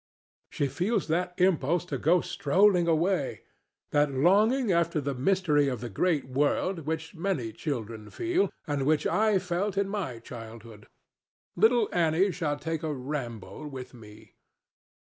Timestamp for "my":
9.89-10.17